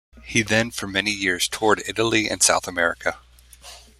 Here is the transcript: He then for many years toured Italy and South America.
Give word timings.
He 0.23 0.41
then 0.41 0.71
for 0.71 0.87
many 0.87 1.11
years 1.11 1.47
toured 1.47 1.83
Italy 1.85 2.27
and 2.27 2.41
South 2.41 2.67
America. 2.67 3.19